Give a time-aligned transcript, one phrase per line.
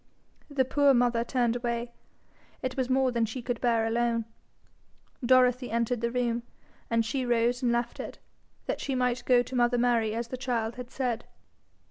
[0.49, 1.91] The poor mother turned away.
[2.63, 4.25] It was more than she could bear alone.
[5.23, 6.41] Dorothy entered the room,
[6.89, 8.17] and she rose and left it,
[8.65, 11.25] that she might go to mother Mary as the child had said.